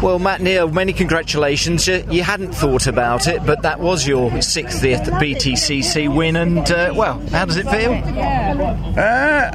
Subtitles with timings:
[0.00, 1.88] Well, Matt Neal, many congratulations.
[1.88, 6.92] You, you hadn't thought about it, but that was your 60th BTCC win, and uh,
[6.94, 7.92] well, how does it feel?
[8.96, 9.50] Uh,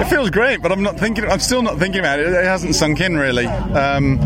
[0.00, 1.26] it feels great, but I'm not thinking.
[1.26, 2.28] I'm still not thinking about it.
[2.28, 3.44] It hasn't sunk in really.
[3.46, 4.18] Um,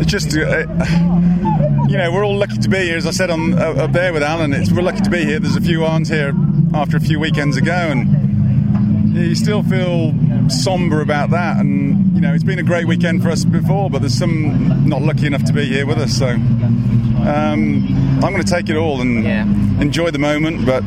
[0.00, 0.64] it's just, uh,
[1.88, 2.96] you know, we're all lucky to be here.
[2.96, 5.38] As I said on uh, up there with Alan, it's, we're lucky to be here.
[5.38, 6.32] There's a few aren't here
[6.72, 8.15] after a few weekends ago, and
[9.16, 10.14] you still feel
[10.48, 11.58] somber about that.
[11.58, 15.02] And you know, it's been a great weekend for us before, but there's some not
[15.02, 16.16] lucky enough to be here with us.
[16.16, 17.86] So um,
[18.22, 19.42] I'm going to take it all and Yeah.
[19.80, 20.84] enjoy the moment, but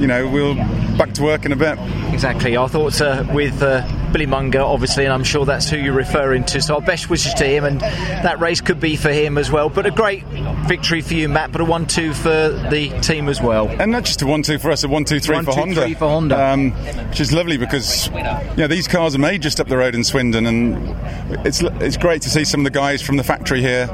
[0.00, 0.54] you know, we'll
[0.98, 1.78] back to work in a bit.
[2.12, 2.56] Exactly.
[2.56, 3.86] Our thoughts are with uh,
[4.16, 6.62] Billy Monger, obviously, and I'm sure that's who you're referring to.
[6.62, 9.68] So our best wishes to him, and that race could be for him as well.
[9.68, 10.24] But a great
[10.66, 13.68] victory for you, Matt, but a 1 2 for the team as well.
[13.68, 15.60] And not just a one two for us, a one two three One, for two,
[15.60, 15.82] Honda.
[15.82, 16.42] three for Honda.
[16.42, 16.70] um,
[17.10, 18.10] which is lovely because
[18.56, 20.96] know these cars are made just up the road in Swindon, and
[21.46, 23.86] it's it's great to see some of the guys from the factory here.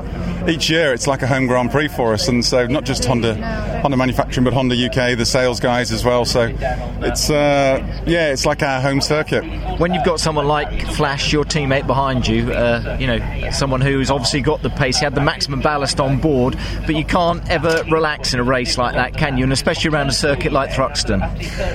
[0.48, 3.34] Each year, it's like a home Grand Prix for us, and so not just Honda,
[3.80, 6.24] Honda manufacturing, but Honda UK, the sales guys as well.
[6.24, 6.52] So
[7.00, 9.42] it's uh, yeah, it's like our home circuit.
[9.78, 14.10] When you've got someone like Flash, your teammate behind you, uh, you know, someone who's
[14.10, 17.84] obviously got the pace, he had the maximum ballast on board, but you can't ever
[17.90, 19.44] relax in a race like that, can you?
[19.44, 21.20] And especially around a circuit like Thruxton.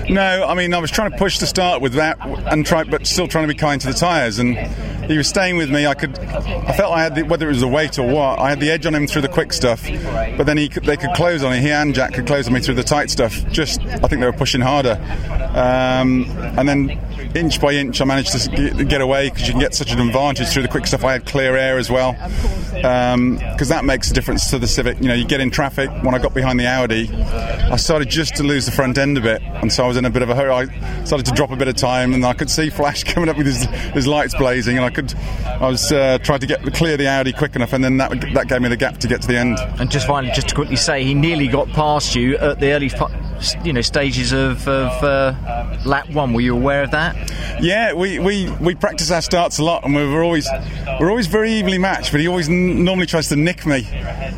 [0.10, 2.18] No, I mean I was trying to push to start with that,
[2.52, 4.40] and try, but still trying to be kind to the tyres.
[4.40, 4.56] And
[5.08, 5.88] he was staying with me.
[5.88, 8.50] I could, I felt I had the, whether it was the weight or what, I
[8.50, 9.88] had the edge on him through the quick stuff.
[10.38, 11.60] But then he they could close on me.
[11.60, 13.34] He and Jack could close on me through the tight stuff.
[13.52, 15.00] Just, I think they were pushing harder.
[15.56, 16.26] Um,
[16.58, 16.90] and then
[17.36, 20.48] inch by inch, I managed to get, away because you can get such an advantage
[20.48, 21.04] through the quick stuff.
[21.04, 22.14] I had clear air as well
[22.78, 25.00] because that makes a difference to the Civic.
[25.00, 25.90] You know, you get in traffic.
[26.04, 29.22] When I got behind the Audi, I started just to lose the front end a
[29.22, 30.52] bit, and so I was in a bit of a hurry.
[30.52, 33.38] I started to drop a bit of time, and I could see Flash coming up
[33.38, 35.14] with his, his lights blazing, and I could,
[35.46, 38.48] I was uh, trying to get clear the Audi quick enough, and then that that
[38.48, 39.60] gave me the gap to get to the end.
[39.80, 42.90] And just finally, just to quickly say, he nearly got past you at the early,
[42.90, 43.06] fu-
[43.64, 46.34] you know, stages of, of uh, lap one.
[46.34, 47.16] Were you aware of that?
[47.62, 50.48] Yeah, we, we, we practice our starts a lot, and we're always
[51.00, 52.12] we're always very evenly matched.
[52.12, 53.88] But he always n- normally tries to nick me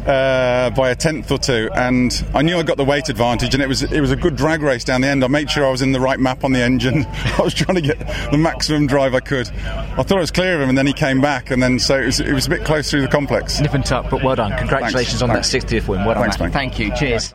[0.05, 3.63] uh, by a tenth or two, and I knew I got the weight advantage, and
[3.63, 5.23] it was it was a good drag race down the end.
[5.23, 7.05] I made sure I was in the right map on the engine.
[7.37, 7.99] I was trying to get
[8.31, 9.49] the maximum drive I could.
[9.49, 11.99] I thought I was clear of him, and then he came back, and then so
[11.99, 13.59] it was, it was a bit close through the complex.
[13.59, 14.57] Nip and tuck, but well done.
[14.57, 15.51] Congratulations on Thanks.
[15.51, 16.05] that 60th win.
[16.05, 16.53] Well done, Thanks.
[16.53, 16.95] Thank you.
[16.95, 17.33] Cheers.